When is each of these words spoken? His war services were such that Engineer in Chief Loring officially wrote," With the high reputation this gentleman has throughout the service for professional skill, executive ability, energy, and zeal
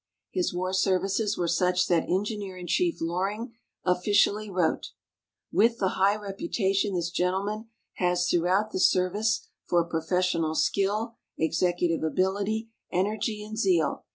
His 0.31 0.51
war 0.51 0.73
services 0.73 1.37
were 1.37 1.47
such 1.47 1.85
that 1.85 2.09
Engineer 2.09 2.57
in 2.57 2.65
Chief 2.65 2.99
Loring 3.01 3.53
officially 3.85 4.49
wrote," 4.49 4.87
With 5.51 5.77
the 5.77 5.89
high 5.89 6.15
reputation 6.15 6.95
this 6.95 7.11
gentleman 7.11 7.69
has 7.97 8.27
throughout 8.27 8.71
the 8.71 8.79
service 8.79 9.45
for 9.67 9.83
professional 9.85 10.55
skill, 10.55 11.17
executive 11.37 12.01
ability, 12.01 12.71
energy, 12.91 13.43
and 13.45 13.55
zeal 13.59 14.05